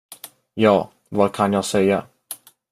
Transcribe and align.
Ja, 0.55 0.89
vad 1.09 1.33
kan 1.33 1.53
jag 1.53 1.65
säga? 1.65 2.05